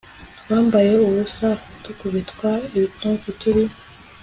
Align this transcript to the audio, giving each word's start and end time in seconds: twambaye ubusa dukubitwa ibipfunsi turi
twambaye 0.39 0.91
ubusa 1.07 1.49
dukubitwa 1.83 2.49
ibipfunsi 2.75 3.27
turi 3.39 3.63